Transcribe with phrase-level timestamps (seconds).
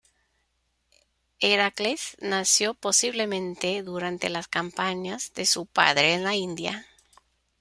[1.39, 6.87] Heracles nació posiblemente durante las campañas de su padre en la India.